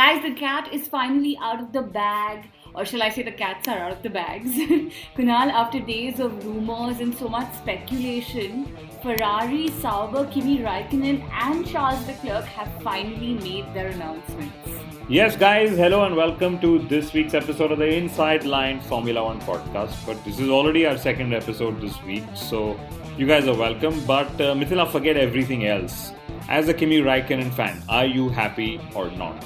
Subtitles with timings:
[0.00, 3.68] Guys, the cat is finally out of the bag, or shall I say, the cats
[3.68, 4.48] are out of the bags.
[5.14, 12.06] Kunal, after days of rumors and so much speculation, Ferrari, Sauber, Kimi Raikkonen, and Charles
[12.06, 14.70] Leclerc have finally made their announcements.
[15.10, 19.42] Yes, guys, hello and welcome to this week's episode of the Inside Line Formula One
[19.42, 19.94] podcast.
[20.06, 22.80] But this is already our second episode this week, so
[23.18, 24.02] you guys are welcome.
[24.06, 26.12] But uh, Mithila, forget everything else.
[26.48, 29.44] As a Kimi Raikkonen fan, are you happy or not?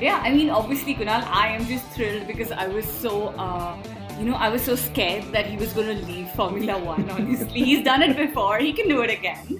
[0.00, 3.76] Yeah, I mean, obviously, Kunal, I am just thrilled because I was so, uh,
[4.16, 7.10] you know, I was so scared that he was going to leave Formula One.
[7.16, 9.58] Honestly, he's done it before; he can do it again.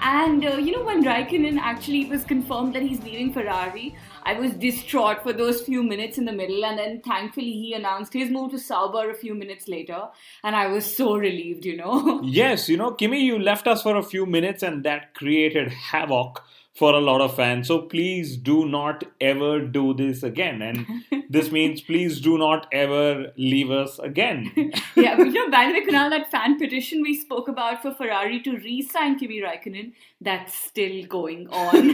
[0.00, 4.52] And uh, you know, when Raikkonen actually was confirmed that he's leaving Ferrari, I was
[4.52, 8.52] distraught for those few minutes in the middle, and then thankfully he announced his move
[8.52, 10.08] to Sauber a few minutes later,
[10.44, 11.64] and I was so relieved.
[11.64, 12.20] You know.
[12.40, 16.44] Yes, you know, Kimi, you left us for a few minutes, and that created havoc
[16.74, 17.68] for a lot of fans.
[17.68, 20.62] So please do not ever do this again.
[20.62, 20.86] And
[21.28, 24.52] this means please do not ever leave us again.
[24.96, 27.92] yeah, but you know, by the way, Kunal, that fan petition we spoke about for
[27.92, 31.92] Ferrari to re-sign Kimi Raikkonen, that's still going on.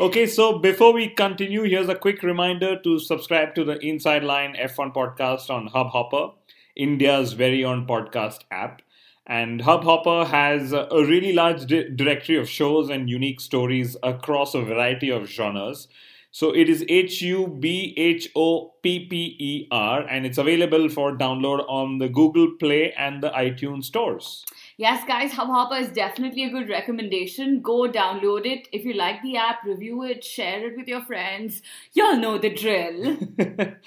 [0.00, 4.54] okay, so before we continue, here's a quick reminder to subscribe to the Inside Line
[4.58, 6.32] F1 podcast on Hubhopper,
[6.74, 8.82] India's very own podcast app.
[9.26, 14.62] And Hubhopper has a really large di- directory of shows and unique stories across a
[14.62, 15.88] variety of genres.
[16.30, 20.90] So it is H U B H O P P E R, and it's available
[20.90, 24.44] for download on the Google Play and the iTunes stores.
[24.76, 27.62] Yes, guys, Hubhopper is definitely a good recommendation.
[27.62, 28.68] Go download it.
[28.70, 31.62] If you like the app, review it, share it with your friends.
[31.94, 33.16] Y'all know the drill.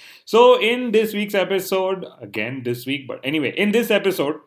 [0.26, 4.40] so, in this week's episode, again this week, but anyway, in this episode,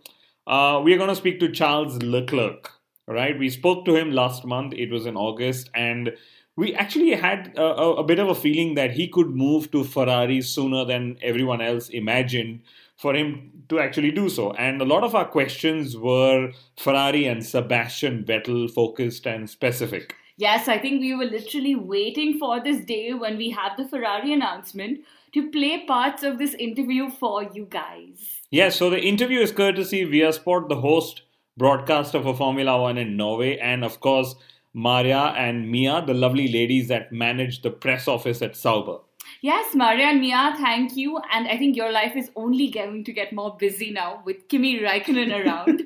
[0.46, 2.70] uh, we are going to speak to Charles Leclerc.
[3.08, 4.74] Right, we spoke to him last month.
[4.74, 6.12] It was in August, and
[6.56, 10.40] we actually had a, a, bit of a feeling that he could move to Ferrari
[10.40, 12.60] sooner than everyone else imagined
[12.96, 14.52] for him to actually do so.
[14.52, 20.14] And a lot of our questions were Ferrari and Sebastian Vettel focused and specific.
[20.36, 24.32] Yes, I think we were literally waiting for this day when we have the Ferrari
[24.32, 25.00] announcement
[25.34, 28.42] to play parts of this interview for you guys.
[28.50, 31.22] Yes, so the interview is courtesy via Sport, the host
[31.56, 34.34] broadcaster for Formula One in Norway, and of course,
[34.74, 38.98] Maria and Mia, the lovely ladies that manage the press office at Sauber.
[39.40, 41.18] Yes, Maria and Mia, thank you.
[41.32, 44.80] And I think your life is only going to get more busy now with Kimi
[44.80, 45.82] Raikkonen around.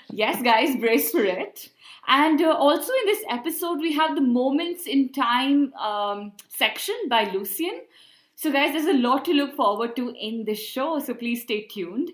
[0.10, 1.70] yes, guys, brace for it.
[2.06, 7.30] And uh, also in this episode, we have the Moments in Time um, section by
[7.30, 7.80] Lucien.
[8.42, 11.66] So, guys, there's a lot to look forward to in this show, so please stay
[11.66, 12.10] tuned.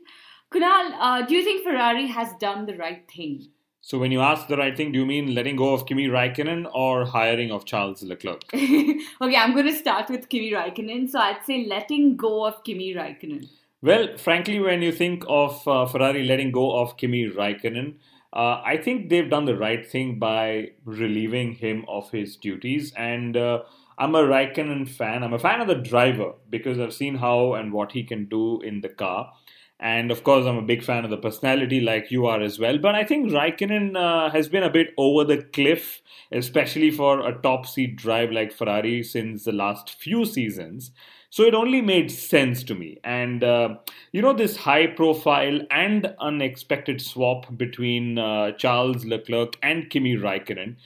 [0.53, 3.47] Kunal, uh, do you think Ferrari has done the right thing?
[3.81, 6.69] So when you ask the right thing, do you mean letting go of Kimi Raikkonen
[6.75, 8.43] or hiring of Charles Leclerc?
[8.55, 11.09] okay, I'm going to start with Kimi Raikkonen.
[11.09, 13.49] So I'd say letting go of Kimi Raikkonen.
[13.81, 17.99] Well, frankly, when you think of uh, Ferrari letting go of Kimi Raikkonen,
[18.33, 22.93] uh, I think they've done the right thing by relieving him of his duties.
[22.97, 23.63] And uh,
[23.99, 25.23] I'm a Raikkonen fan.
[25.23, 28.61] I'm a fan of the driver because I've seen how and what he can do
[28.61, 29.33] in the car.
[29.79, 32.79] And of course, I'm a big fan of the personality, like you are as well.
[32.79, 36.01] But I think Raikkonen uh, has been a bit over the cliff,
[36.33, 40.93] especially for a top seat drive like Ferrari since the last few seasons.
[41.29, 42.99] So it only made sense to me.
[43.05, 43.77] And, uh,
[44.13, 50.77] you know, this high profile and unexpected swap between uh, Charles Leclerc and Kimi Raikkonen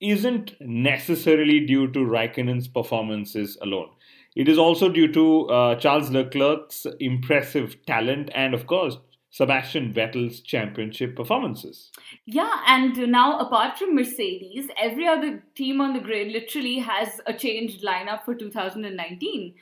[0.00, 3.90] isn't necessarily due to Raikkonen's performances alone.
[4.36, 8.98] It is also due to uh, Charles Leclerc's impressive talent and, of course,
[9.30, 11.90] Sebastian Vettel's championship performances.
[12.26, 17.32] Yeah, and now apart from Mercedes, every other team on the grid literally has a
[17.32, 19.54] changed lineup for 2019.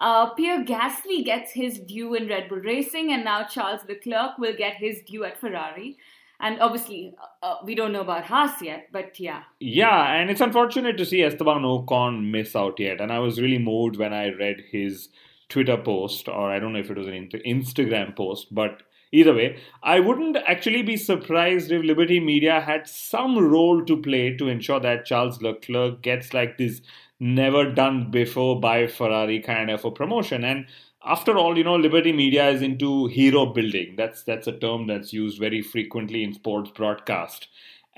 [0.00, 4.54] Uh, Pierre Gasly gets his due in Red Bull Racing, and now Charles Leclerc will
[4.56, 5.96] get his due at Ferrari.
[6.40, 9.42] And obviously, uh, we don't know about Haas yet, but yeah.
[9.58, 13.00] Yeah, and it's unfortunate to see Esteban Ocon miss out yet.
[13.00, 15.08] And I was really moved when I read his
[15.48, 19.58] Twitter post, or I don't know if it was an Instagram post, but either way,
[19.82, 24.80] I wouldn't actually be surprised if Liberty Media had some role to play to ensure
[24.80, 26.82] that Charles Leclerc gets like this
[27.18, 30.44] never done before by Ferrari kind of a promotion.
[30.44, 30.66] And
[31.06, 33.94] after all, you know, Liberty Media is into hero building.
[33.96, 37.48] That's that's a term that's used very frequently in sports broadcast.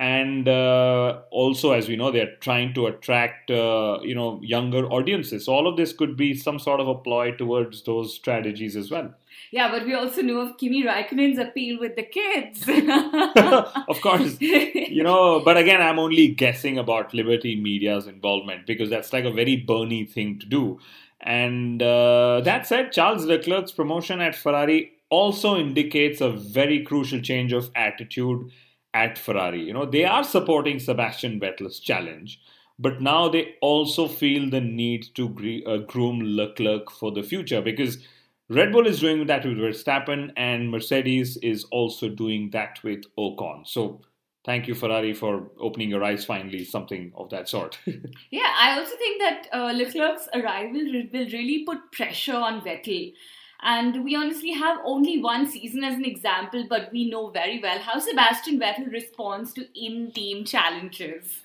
[0.00, 5.46] And uh, also, as we know, they're trying to attract uh, you know younger audiences.
[5.46, 8.90] So all of this could be some sort of a ploy towards those strategies as
[8.90, 9.12] well.
[9.50, 12.62] Yeah, but we also know of Kimi Raikkonen's appeal with the kids.
[13.88, 15.40] of course, you know.
[15.40, 20.04] But again, I'm only guessing about Liberty Media's involvement because that's like a very Bernie
[20.04, 20.78] thing to do.
[21.20, 27.52] And uh, that said, Charles Leclerc's promotion at Ferrari also indicates a very crucial change
[27.52, 28.50] of attitude
[28.94, 29.62] at Ferrari.
[29.62, 32.40] You know, they are supporting Sebastian Vettel's challenge,
[32.78, 37.98] but now they also feel the need to uh, groom Leclerc for the future because
[38.50, 43.66] Red Bull is doing that with Verstappen and Mercedes is also doing that with Ocon.
[43.66, 44.00] So
[44.48, 47.78] thank you ferrari for opening your eyes finally something of that sort.
[48.36, 53.12] Yeah i also think that uh, leclerc's arrival will really put pressure on vettel.
[53.60, 57.78] And we honestly have only one season as an example but we know very well
[57.90, 61.42] how sebastian vettel responds to in-team challenges.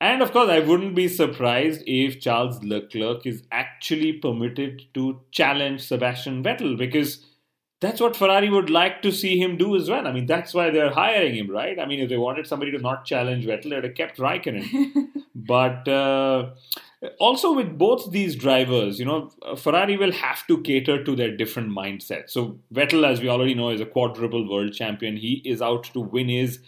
[0.00, 5.80] And of course, I wouldn't be surprised if Charles Leclerc is actually permitted to challenge
[5.80, 7.26] Sebastian Vettel because
[7.80, 10.06] that's what Ferrari would like to see him do as well.
[10.06, 11.78] I mean, that's why they're hiring him, right?
[11.78, 15.08] I mean, if they wanted somebody to not challenge Vettel, they'd have kept Raikkonen.
[15.34, 16.50] but uh,
[17.20, 21.70] also with both these drivers, you know, Ferrari will have to cater to their different
[21.70, 22.30] mindsets.
[22.30, 25.16] So Vettel, as we already know, is a quadruple world champion.
[25.16, 26.58] He is out to win his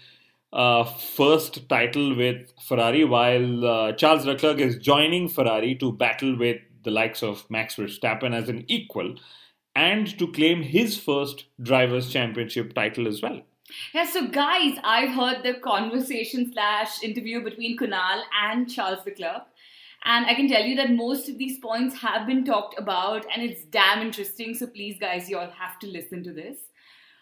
[0.52, 6.58] uh, first title with Ferrari, while uh, Charles Leclerc is joining Ferrari to battle with
[6.84, 9.16] the likes of Max Verstappen as an equal
[9.80, 13.40] and to claim his first Drivers' Championship title as well.
[13.94, 19.44] Yeah, so guys, I've heard the conversation slash interview between Kunal and Charles Leclerc.
[20.04, 23.42] And I can tell you that most of these points have been talked about and
[23.42, 24.54] it's damn interesting.
[24.54, 26.58] So please, guys, you all have to listen to this.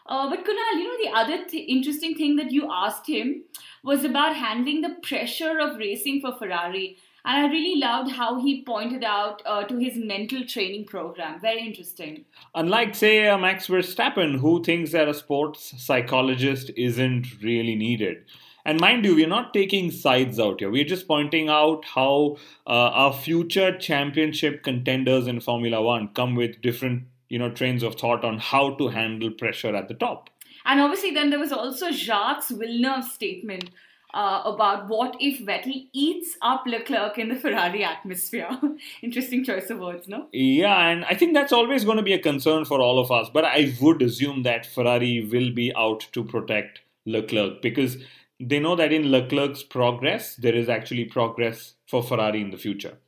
[0.06, 3.42] Uh, but Kunal, you know, the other th- interesting thing that you asked him
[3.84, 6.96] was about handling the pressure of racing for Ferrari
[7.28, 11.38] and I really loved how he pointed out uh, to his mental training program.
[11.40, 12.24] Very interesting.
[12.54, 18.24] Unlike, say, uh, Max Verstappen, who thinks that a sports psychologist isn't really needed.
[18.64, 20.70] And mind you, we're not taking sides out here.
[20.70, 26.62] We're just pointing out how uh, our future championship contenders in Formula One come with
[26.62, 30.30] different, you know, trains of thought on how to handle pressure at the top.
[30.64, 33.70] And obviously, then there was also Jacques Villeneuve's statement
[34.14, 38.48] uh, about what if Vettel eats up Leclerc in the Ferrari atmosphere.
[39.02, 40.28] Interesting choice of words, no?
[40.32, 43.28] Yeah, and I think that's always going to be a concern for all of us.
[43.32, 47.98] But I would assume that Ferrari will be out to protect Leclerc because
[48.40, 52.98] they know that in Leclerc's progress, there is actually progress for Ferrari in the future.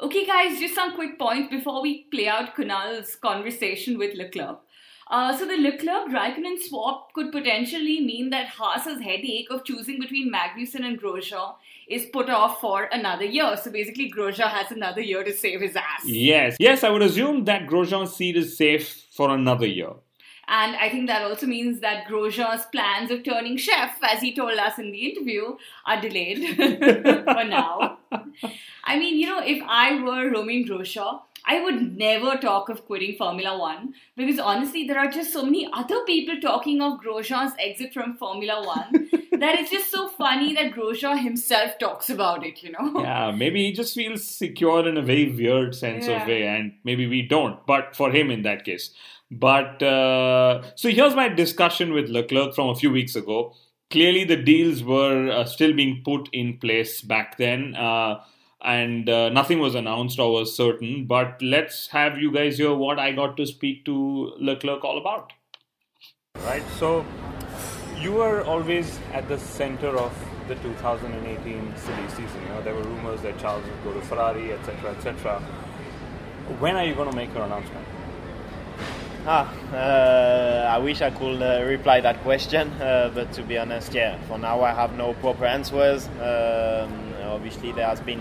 [0.00, 4.58] Okay, guys, just some quick points before we play out Kunal's conversation with Leclerc.
[5.08, 10.32] Uh, so the Leclerc Raikkonen swap could potentially mean that Haas's headache of choosing between
[10.32, 11.54] Magnussen and Grosjean
[11.88, 13.56] is put off for another year.
[13.56, 16.04] So basically, Grosjean has another year to save his ass.
[16.04, 19.92] Yes, yes, I would assume that Grosjean's seat is safe for another year.
[20.48, 24.58] And I think that also means that Grosjean's plans of turning chef, as he told
[24.58, 25.56] us in the interview,
[25.86, 27.98] are delayed for now.
[28.84, 31.20] I mean, you know, if I were Romain Grosjean,
[31.52, 35.68] I would never talk of quitting Formula One because honestly, there are just so many
[35.70, 40.72] other people talking of Grosjean's exit from Formula One that it's just so funny that
[40.72, 43.02] Grosjean himself talks about it, you know?
[43.02, 46.22] Yeah, maybe he just feels secure in a very weird sense yeah.
[46.22, 48.94] of way, and maybe we don't, but for him in that case.
[49.30, 53.54] But uh, so here's my discussion with Leclerc from a few weeks ago.
[53.90, 57.74] Clearly, the deals were uh, still being put in place back then.
[57.74, 58.22] Uh,
[58.62, 61.06] and uh, nothing was announced or was certain.
[61.06, 65.32] But let's have you guys hear what I got to speak to Leclerc all about.
[66.44, 66.62] Right.
[66.78, 67.04] So
[67.98, 70.12] you were always at the center of
[70.48, 72.42] the 2018 silly season.
[72.42, 75.40] You know, there were rumors that Charles would go to Ferrari, etc., etc.
[76.58, 77.86] When are you going to make your announcement?
[79.24, 83.94] Ah, uh, I wish I could uh, reply that question, uh, but to be honest,
[83.94, 86.08] yeah, for now I have no proper answers.
[86.18, 88.20] Um, obviously, there has been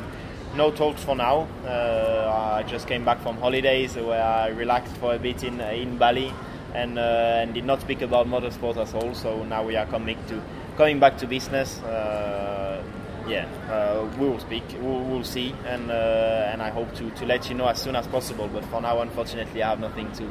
[0.56, 1.48] no talks for now.
[1.66, 5.98] Uh, I just came back from holidays where I relaxed for a bit in in
[5.98, 6.34] Bali
[6.74, 9.14] and uh, and did not speak about motorsport at all.
[9.14, 10.42] So now we are coming to
[10.78, 12.84] coming back to business, uh,
[13.28, 14.64] yeah, uh, we will speak.
[14.80, 17.96] We'll, we'll see, and uh, and I hope to, to let you know as soon
[17.96, 18.48] as possible.
[18.48, 20.26] But for now, unfortunately, I have nothing to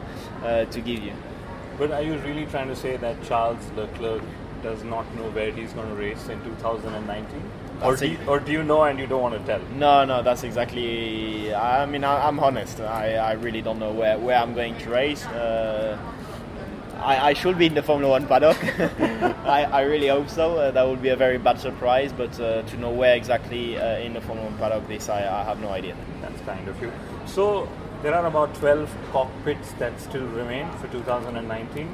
[0.45, 1.13] uh, to give you.
[1.79, 4.23] But are you really trying to say that Charles Leclerc
[4.63, 7.43] does not know where he's going to race in 2019?
[7.83, 9.61] Or do, you, or do you know and you don't want to tell?
[9.73, 11.55] No, no, that's exactly.
[11.55, 12.81] I mean, I, am honest.
[12.81, 15.25] I, I really don't know where, where I'm going to race.
[15.27, 15.99] Uh,
[16.99, 18.59] I, I, should be in the Formula One paddock.
[19.47, 20.57] I, I, really hope so.
[20.57, 23.99] Uh, that would be a very bad surprise, but uh, to know where exactly uh,
[23.99, 25.97] in the Formula One paddock this, I, I, have no idea.
[26.21, 26.93] That's kind of you.
[27.25, 27.67] So
[28.03, 31.89] there are about 12 cockpits that still remain for 2019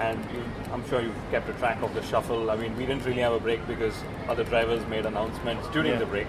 [0.00, 0.42] and you,
[0.72, 2.50] I'm sure you've kept a track of the shuffle.
[2.50, 3.94] I mean, we didn't really have a break because
[4.28, 5.98] other drivers made announcements during yeah.
[5.98, 6.26] the break.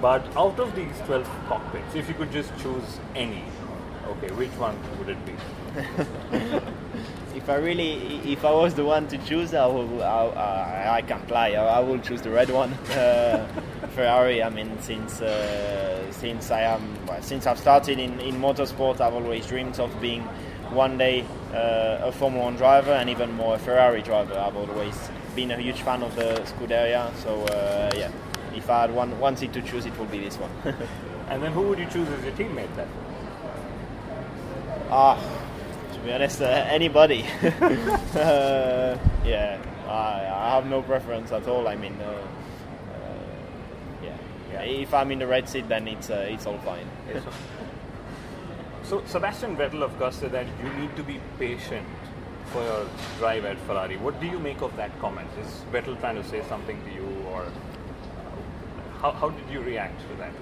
[0.00, 3.44] But out of these 12 cockpits, if you could just choose any,
[4.06, 5.34] okay, which one would it be?
[7.36, 11.30] if I really, if I was the one to choose, I will, I, I can't
[11.30, 11.52] lie.
[11.52, 13.46] I, I, will choose the red one, uh,
[13.94, 14.42] Ferrari.
[14.42, 19.46] I mean, since uh, since I am, since I've started in, in motorsport, I've always
[19.46, 20.22] dreamed of being
[20.70, 24.38] one day uh, a Formula One driver and even more a Ferrari driver.
[24.38, 28.10] I've always been a huge fan of the Scuderia, so uh, yeah,
[28.54, 30.50] if I had one, one seat to choose, it would be this one.
[31.28, 32.88] and then who would you choose as your teammate then?
[34.90, 35.18] Ah,
[35.92, 37.24] to be honest, uh, anybody.
[38.14, 41.66] Uh, yeah, I, I, have no preference at all.
[41.66, 42.24] I mean, uh, uh,
[44.04, 44.16] yeah.
[44.52, 44.62] yeah.
[44.62, 46.86] If I'm in the red seat, then it's it's all fine.
[48.84, 51.86] So Sebastian Vettel, of course, said that you need to be patient
[52.52, 52.86] for your
[53.18, 53.96] drive at Ferrari.
[53.96, 55.26] What do you make of that comment?
[55.40, 57.46] Is Vettel trying to say something to you, or
[59.00, 60.32] how, how did you react to that?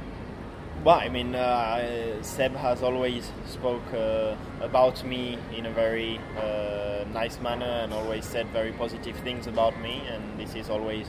[0.82, 7.04] Well, I mean, uh, Seb has always spoke uh, about me in a very uh,
[7.12, 11.06] nice manner and always said very positive things about me, and this is always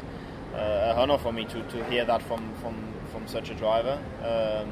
[0.54, 4.00] uh, a honor for me to, to hear that from, from, from such a driver.
[4.22, 4.72] Um,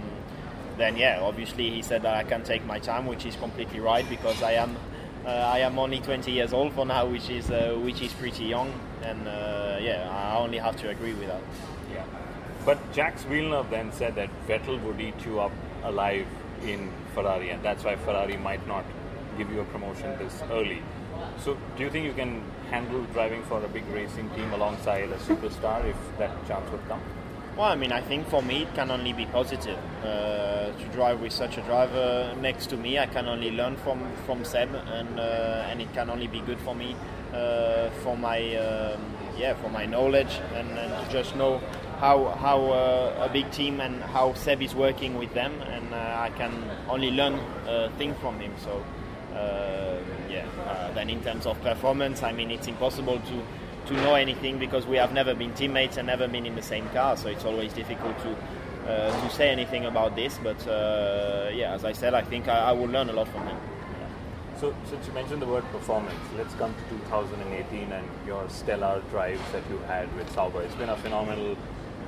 [0.81, 4.07] then yeah, obviously he said that I can take my time, which is completely right
[4.09, 4.75] because I am
[5.25, 8.45] uh, I am only 20 years old for now, which is uh, which is pretty
[8.45, 8.73] young,
[9.03, 11.41] and uh, yeah, I only have to agree with that.
[11.93, 12.05] Yeah,
[12.65, 15.51] but Jacques Villeneuve then said that Vettel would eat you up
[15.83, 16.25] alive
[16.63, 18.83] in Ferrari, and that's why Ferrari might not
[19.37, 20.81] give you a promotion this early.
[21.37, 25.17] So, do you think you can handle driving for a big racing team alongside a
[25.17, 27.01] superstar if that chance would come?
[27.57, 31.19] Well, I mean, I think for me it can only be positive uh, to drive
[31.19, 32.97] with such a driver next to me.
[32.97, 36.59] I can only learn from from Seb, and uh, and it can only be good
[36.59, 36.95] for me
[37.33, 39.01] uh, for my um,
[39.37, 41.59] yeah for my knowledge and, and to just know
[41.99, 45.97] how how uh, a big team and how Seb is working with them, and uh,
[45.97, 46.53] I can
[46.87, 47.33] only learn
[47.67, 48.53] uh, things from him.
[48.63, 48.81] So
[50.29, 50.45] yeah,
[50.95, 53.43] then in terms of performance, I mean, it's impossible to
[53.87, 56.87] to know anything because we have never been teammates and never been in the same
[56.89, 57.17] car.
[57.17, 58.35] So it's always difficult to
[58.87, 60.39] uh, to say anything about this.
[60.41, 63.45] But uh, yeah, as I said, I think I, I, will learn a lot from
[63.47, 63.57] him.
[64.59, 69.41] So since you mentioned the word performance, let's come to 2018 and your stellar drives
[69.51, 70.61] that you had with Sauber.
[70.61, 71.57] It's been a phenomenal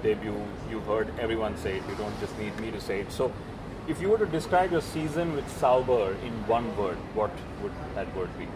[0.04, 0.40] debut.
[0.70, 1.84] You've heard everyone say it.
[1.90, 3.12] You don't just need me to say it.
[3.12, 3.32] So.
[3.86, 8.16] If you were to describe your season with Sauber in one word, what would that
[8.16, 8.48] word be?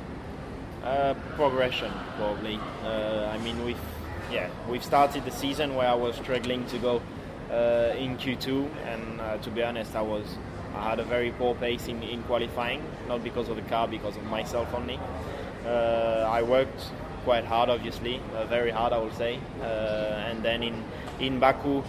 [0.88, 2.58] Uh, progression, probably.
[2.82, 3.86] Uh, I mean, we've
[4.32, 7.02] yeah we've started the season where I was struggling to go
[7.52, 10.38] uh, in Q2, and uh, to be honest, I was
[10.78, 14.16] I had a very poor pace in, in qualifying, not because of the car, because
[14.16, 14.98] of myself only.
[15.66, 16.82] Uh, I worked
[17.26, 20.86] quite hard, obviously, very hard, I would say, and then in
[21.20, 21.84] in Baku.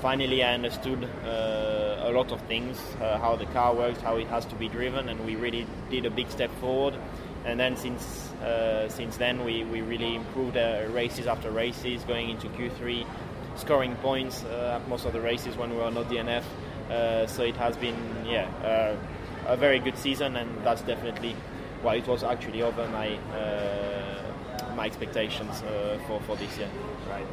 [0.00, 4.54] Finally, I understood a lot of things, how the car works, how it has to
[4.56, 6.94] be driven, and we really did a big step forward.
[7.44, 12.30] And then since uh, since then we, we really improved uh, races after races going
[12.30, 13.06] into Q3
[13.56, 16.44] scoring points uh, at most of the races when we were not DNF
[16.90, 18.96] uh, so it has been yeah uh,
[19.52, 21.34] a very good season and that's definitely
[21.82, 25.62] well it was actually over my uh, my expectations
[26.06, 26.70] for, for this year.
[27.08, 27.26] Right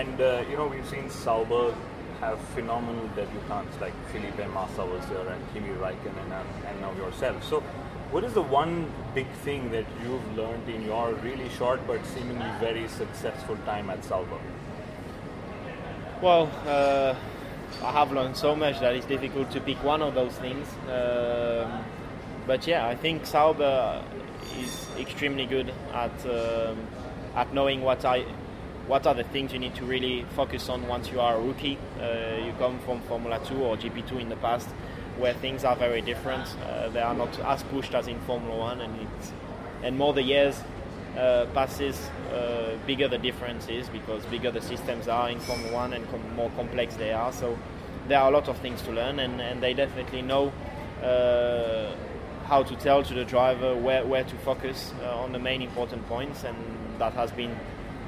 [0.00, 0.18] and
[0.50, 1.74] you know we've seen Sauber
[2.20, 7.44] have phenomenal debutants like Felipe Massa was there and Kimi Raikkonen and, and now yourself
[7.44, 7.62] so
[8.14, 12.48] what is the one big thing that you've learned in your really short but seemingly
[12.60, 14.38] very successful time at Sauber?
[16.22, 17.16] Well, uh,
[17.82, 20.68] I have learned so much that it's difficult to pick one of those things.
[20.88, 21.84] Um,
[22.46, 24.04] but yeah, I think Sauber
[24.60, 26.86] is extremely good at um,
[27.34, 28.26] at knowing what I
[28.86, 31.78] what are the things you need to really focus on once you are a rookie.
[31.98, 34.68] Uh, you come from Formula 2 or GP2 in the past
[35.18, 36.46] where things are very different.
[36.62, 39.32] Uh, they are not as pushed as in Formula One, and it's
[39.82, 40.60] and more the years
[41.16, 41.98] uh, passes,
[42.32, 46.34] uh, bigger the difference is because bigger the systems are in Formula One and com-
[46.34, 47.32] more complex they are.
[47.32, 47.56] So
[48.08, 50.52] there are a lot of things to learn, and, and they definitely know
[51.02, 51.94] uh,
[52.46, 56.06] how to tell to the driver where, where to focus uh, on the main important
[56.08, 56.56] points, and
[56.98, 57.56] that has been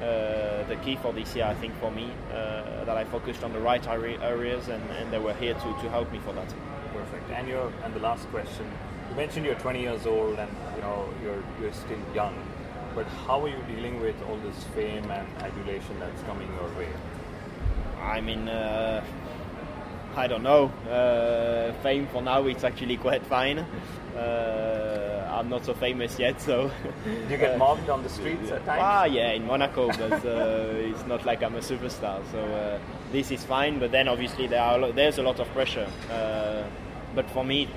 [0.03, 3.53] uh, the key for this year, I think, for me, uh, that I focused on
[3.53, 6.53] the right areas, and, and they were here to, to help me for that.
[6.93, 7.31] Perfect.
[7.31, 8.67] And your and the last question,
[9.11, 12.35] you mentioned you're 20 years old, and you know you're you're still young,
[12.95, 16.89] but how are you dealing with all this fame and adulation that's coming your way?
[18.01, 18.49] I mean.
[18.49, 19.05] Uh,
[20.17, 20.69] I don't know.
[20.91, 23.59] Uh, fame for now, it's actually quite fine.
[24.17, 26.71] Uh, I'm not so famous yet, so.
[27.05, 28.81] Do you get mobbed on the streets at times?
[28.83, 32.23] Ah, yeah, in Monaco, but uh, it's not like I'm a superstar.
[32.33, 32.79] So uh,
[33.13, 33.79] this is fine.
[33.79, 35.87] But then obviously there are there's a lot of pressure.
[36.11, 36.65] Uh,
[37.15, 37.69] but for me,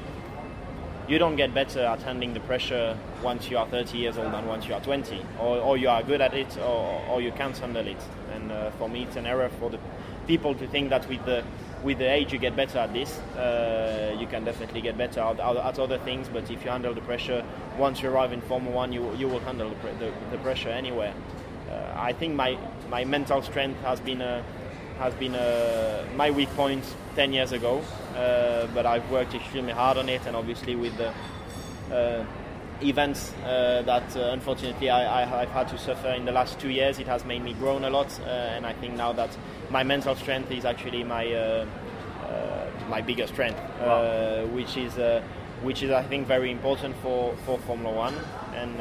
[1.10, 4.46] you don't get better at handling the pressure once you are 30 years old than
[4.48, 7.58] once you are 20, or, or you are good at it, or, or you can't
[7.58, 8.02] handle it.
[8.34, 9.80] And uh, for me, it's an error for the
[10.28, 11.44] people to think that with the
[11.84, 13.18] with the age you get better at this.
[13.38, 17.02] Uh, you can definitely get better at, at, other things, but if you handle the
[17.02, 17.44] pressure,
[17.78, 21.14] once you arrive in Formula One, you, you will handle the, the, the pressure anywhere.
[21.70, 22.58] Uh, I think my,
[22.90, 24.44] my mental strength has been a,
[24.98, 26.84] has been a, my weak point
[27.16, 27.82] 10 years ago,
[28.16, 31.14] uh, but I've worked extremely hard on it, and obviously with the
[31.96, 32.26] uh,
[32.82, 37.00] events uh, that uh, unfortunately I, have had to suffer in the last two years.
[37.00, 39.30] It has made me grown a lot, uh, and I think now that
[39.70, 41.66] my mental strength is actually my uh,
[42.26, 44.46] uh, my biggest strength, uh, wow.
[44.48, 44.94] which is
[45.62, 48.16] which is I think very important for, for Formula One,
[48.56, 48.80] and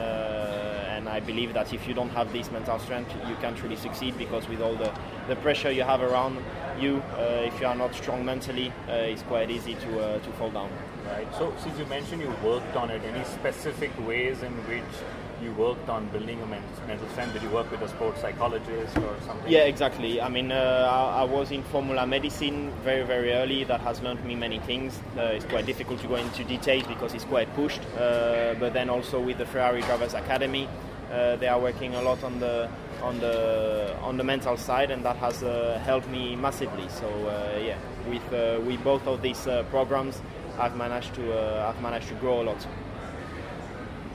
[0.98, 4.18] and I believe that if you don't have this mental strength, you can't really succeed
[4.18, 4.92] because with all the,
[5.28, 6.36] the pressure you have around
[6.78, 10.70] you, if you are not strong mentally, it's quite easy to to fall down.
[11.06, 11.28] Right.
[11.38, 14.94] So, since you mentioned you worked on it, any specific ways in which
[15.42, 17.32] you worked on building a mental strength?
[17.32, 19.50] Did you work with a sports psychologist or something?
[19.50, 20.20] Yeah, exactly.
[20.20, 23.64] I mean, uh, I, I, was in Formula Medicine very, very early.
[23.64, 24.98] That has learned me many things.
[25.16, 27.80] Uh, it's quite difficult to go into details because it's quite pushed.
[27.96, 30.68] Uh, but then also with the Ferrari Drivers Academy,
[31.10, 32.68] uh, they are working a lot on the
[33.02, 36.88] on the on the mental side, and that has uh, helped me massively.
[36.88, 40.20] So uh, yeah, with with both of these programs,
[40.58, 41.22] I've managed to
[41.66, 42.66] I've managed to grow a lot.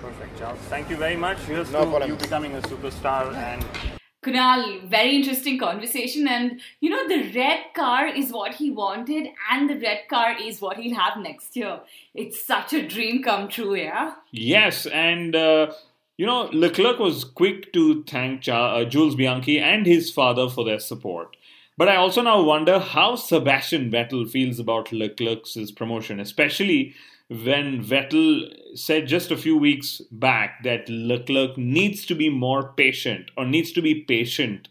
[0.02, 0.60] Perfect, Charles.
[0.70, 1.38] Thank you very much.
[1.40, 2.10] Here's no to problem.
[2.12, 3.66] you becoming a superstar and.
[4.24, 6.28] Kunal, very interesting conversation.
[6.30, 10.62] And you know, the red car is what he wanted, and the red car is
[10.62, 11.82] what he'll have next year.
[12.14, 14.14] It's such a dream come true, yeah?
[14.32, 15.74] Yes, and uh,
[16.18, 20.80] you know, Leclerc was quick to thank uh, Jules Bianchi and his father for their
[20.80, 21.36] support.
[21.76, 26.94] But I also now wonder how Sebastian Vettel feels about Leclerc's promotion, especially
[27.30, 33.32] when Vettel said just a few weeks back that Leclerc needs to be more patient
[33.36, 34.68] or needs to be patient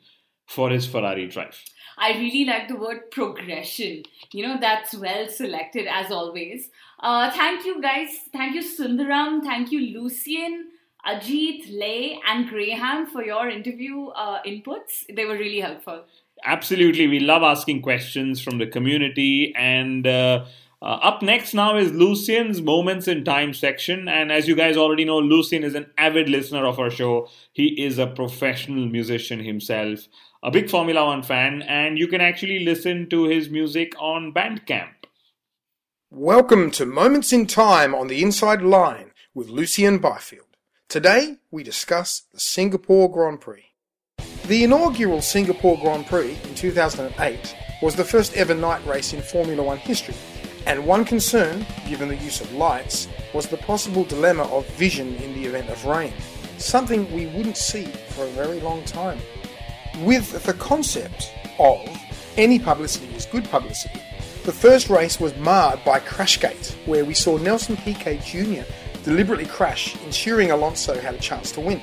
[0.47, 1.61] for his Ferrari drive.
[1.99, 4.05] I really like the word progression.
[4.33, 6.69] You know, that's well selected as always.
[7.01, 8.09] Uh, thank you guys.
[8.33, 9.43] Thank you, Sundaram.
[9.43, 10.69] Thank you, Lucien,
[11.07, 15.05] Ajit, Lay, and Graham for your interview uh, inputs.
[15.15, 16.05] They were really helpful.
[16.45, 17.07] Absolutely.
[17.09, 20.07] We love asking questions from the community and.
[20.07, 20.45] Uh,
[20.83, 24.09] uh, up next now is Lucien's Moments in Time section.
[24.09, 27.29] And as you guys already know, Lucien is an avid listener of our show.
[27.53, 30.09] He is a professional musician himself,
[30.43, 35.05] a big Formula One fan, and you can actually listen to his music on Bandcamp.
[36.11, 40.52] Welcome to Moments in Time on the Inside Line with Lucien Byfield.
[40.89, 43.65] Today we discuss the Singapore Grand Prix.
[44.47, 49.63] The inaugural Singapore Grand Prix in 2008 was the first ever night race in Formula
[49.63, 50.15] One history
[50.67, 55.35] and one concern, given the use of lights, was the possible dilemma of vision in
[55.35, 56.13] the event of rain,
[56.59, 59.19] something we wouldn't see for a very long time.
[60.01, 61.81] With the concept of
[62.37, 64.01] any publicity is good publicity,
[64.45, 68.63] the first race was marred by Crashgate, where we saw Nelson Piquet Jr.
[69.05, 71.81] deliberately crash, ensuring Alonso had a chance to win.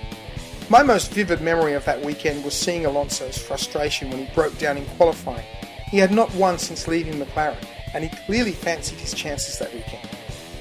[0.70, 4.78] My most vivid memory of that weekend was seeing Alonso's frustration when he broke down
[4.78, 5.46] in qualifying.
[5.88, 10.08] He had not won since leaving McLaren, and he clearly fancied his chances that weekend.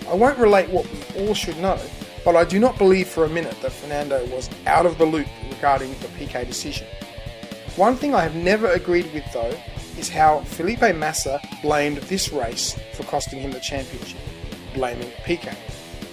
[0.09, 1.79] I won't relate what we all should know,
[2.25, 5.29] but I do not believe for a minute that Fernando was out of the loop
[5.51, 6.87] regarding the Piquet decision.
[7.77, 9.55] One thing I have never agreed with though
[9.99, 14.21] is how Felipe Massa blamed this race for costing him the championship,
[14.73, 15.57] blaming Piquet.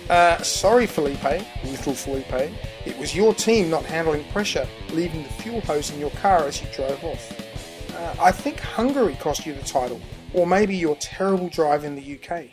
[0.10, 1.24] Uh, sorry Felipe,
[1.64, 2.52] little Felipe,
[2.86, 6.62] it was your team not handling pressure, leaving the fuel hose in your car as
[6.62, 7.92] you drove off.
[7.96, 10.00] Uh, I think Hungary cost you the title,
[10.34, 12.50] or maybe your terrible drive in the UK.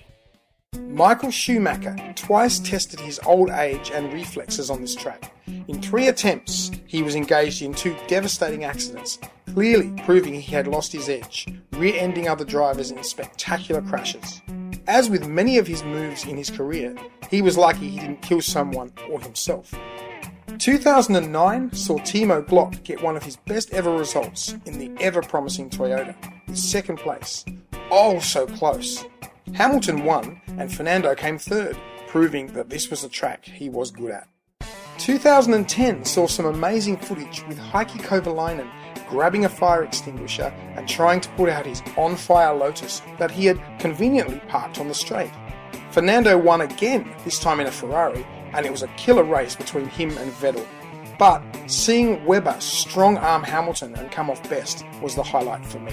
[0.89, 5.35] Michael Schumacher twice tested his old age and reflexes on this track.
[5.47, 9.19] In three attempts, he was engaged in two devastating accidents,
[9.53, 14.41] clearly proving he had lost his edge, rear ending other drivers in spectacular crashes.
[14.89, 16.97] As with many of his moves in his career,
[17.31, 19.73] he was lucky he didn't kill someone or himself.
[20.59, 25.71] 2009 saw Timo Glock get one of his best ever results in the ever promising
[25.71, 26.17] Toyota,
[26.47, 27.45] his second place.
[27.91, 29.05] Oh, so close.
[29.55, 31.77] Hamilton won and Fernando came third,
[32.09, 34.29] proving that this was a track he was good at.
[34.99, 38.69] 2010 saw some amazing footage with Heikki Kovalainen
[39.13, 43.45] grabbing a fire extinguisher and trying to put out his on fire Lotus that he
[43.45, 45.31] had conveniently parked on the straight.
[45.91, 49.87] Fernando won again, this time in a Ferrari, and it was a killer race between
[49.87, 50.67] him and Vettel.
[51.19, 55.93] But seeing Webber strong arm Hamilton and come off best was the highlight for me.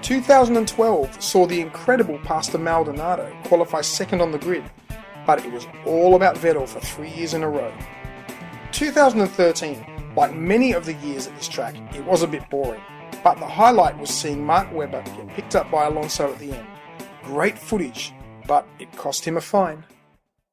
[0.00, 4.64] 2012 saw the incredible Pastor Maldonado qualify second on the grid,
[5.26, 7.72] but it was all about Vettel for three years in a row.
[8.72, 9.84] 2013,
[10.16, 12.82] like many of the years at this track, it was a bit boring,
[13.24, 16.66] but the highlight was seeing Mark Webber get picked up by Alonso at the end.
[17.22, 18.12] Great footage,
[18.46, 19.84] but it cost him a fine.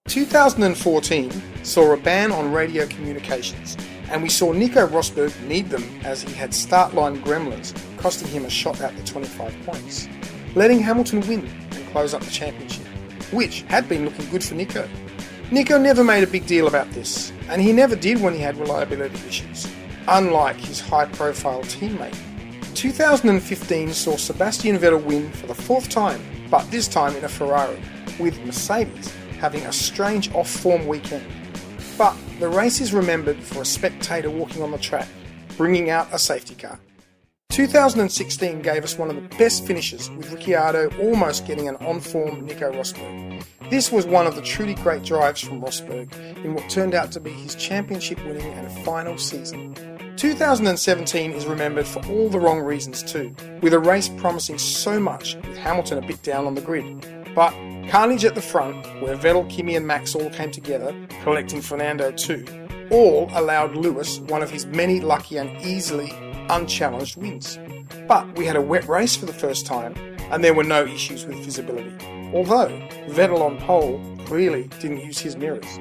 [0.07, 1.31] 2014
[1.63, 3.77] saw a ban on radio communications,
[4.09, 8.45] and we saw Nico Rosberg need them as he had start line gremlins, costing him
[8.45, 10.07] a shot at the 25 points,
[10.55, 12.85] letting Hamilton win and close up the championship,
[13.31, 14.87] which had been looking good for Nico.
[15.51, 18.55] Nico never made a big deal about this, and he never did when he had
[18.57, 19.67] reliability issues,
[20.07, 22.15] unlike his high profile teammate.
[22.75, 27.81] 2015 saw Sebastian Vettel win for the fourth time, but this time in a Ferrari,
[28.19, 31.25] with Mercedes having a strange off form weekend.
[31.97, 35.07] But the race is remembered for a spectator walking on the track,
[35.57, 36.79] bringing out a safety car.
[37.49, 42.45] 2016 gave us one of the best finishes, with Ricciardo almost getting an on form
[42.45, 43.28] Nico Rosberg.
[43.69, 47.19] This was one of the truly great drives from Rosberg in what turned out to
[47.19, 49.75] be his championship winning and final season.
[50.17, 55.35] 2017 is remembered for all the wrong reasons too, with a race promising so much
[55.35, 57.05] with Hamilton a bit down on the grid.
[57.33, 57.53] But
[57.89, 62.45] Carnage at the front, where Vettel, Kimi, and Max all came together, collecting Fernando too,
[62.91, 66.11] all allowed Lewis one of his many lucky and easily
[66.49, 67.57] unchallenged wins.
[68.07, 69.93] But we had a wet race for the first time,
[70.31, 71.95] and there were no issues with visibility.
[72.33, 72.69] Although
[73.07, 75.79] Vettel on pole clearly didn't use his mirrors.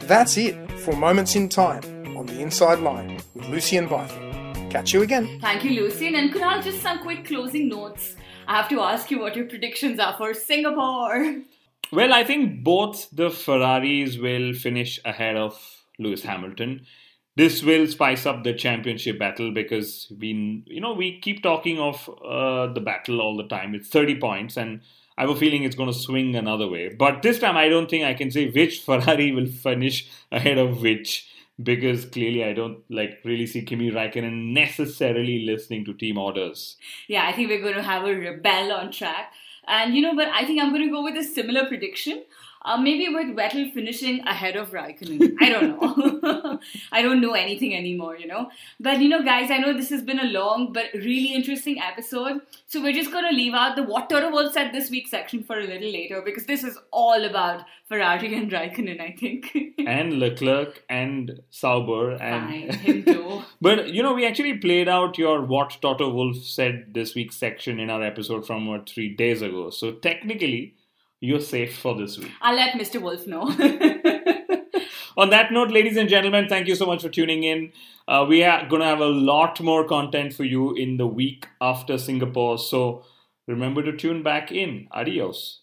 [0.00, 1.82] That's it for Moments in Time
[2.16, 4.70] on the Inside Line with Lucien Byfield.
[4.70, 5.38] Catch you again.
[5.40, 6.14] Thank you, Lucien.
[6.14, 8.16] And Kunal, just some quick closing notes
[8.48, 11.42] I have to ask you what your predictions are for Singapore.
[11.92, 15.60] Well, I think both the Ferraris will finish ahead of
[15.98, 16.86] Lewis Hamilton.
[17.36, 22.08] This will spice up the championship battle because we, you know, we keep talking of
[22.24, 23.74] uh, the battle all the time.
[23.74, 24.80] It's 30 points, and
[25.16, 26.88] I have a feeling it's going to swing another way.
[26.88, 30.82] But this time, I don't think I can say which Ferrari will finish ahead of
[30.82, 31.28] which
[31.62, 36.76] because clearly I don't like really see Kimi Raikkonen necessarily listening to team orders.
[37.08, 39.32] Yeah, I think we're going to have a rebel on track.
[39.68, 42.24] And you know, but I think I'm going to go with a similar prediction.
[42.66, 45.36] Uh, maybe with Vettel finishing ahead of Raikkonen.
[45.40, 46.58] I don't know.
[46.92, 48.50] I don't know anything anymore, you know.
[48.80, 52.40] But you know, guys, I know this has been a long but really interesting episode.
[52.66, 55.60] So we're just gonna leave out the what Toto Wolff said this week section for
[55.60, 59.54] a little later because this is all about Ferrari and Raikkonen, I think.
[59.78, 65.78] and Leclerc and Sauber and Fine, but you know, we actually played out your what
[65.80, 69.70] Toto Wolff said this week section in our episode from what three days ago.
[69.70, 70.74] So technically
[71.20, 72.32] you're safe for this week.
[72.40, 73.00] I'll let Mr.
[73.00, 73.44] Wolff know.
[75.18, 77.72] On that note, ladies and gentlemen, thank you so much for tuning in.
[78.06, 81.46] Uh, we are going to have a lot more content for you in the week
[81.60, 82.58] after Singapore.
[82.58, 83.02] So
[83.46, 84.88] remember to tune back in.
[84.92, 85.62] Adios.